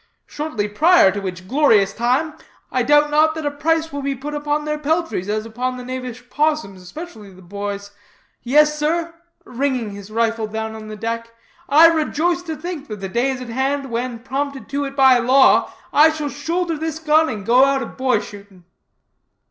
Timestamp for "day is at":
13.09-13.49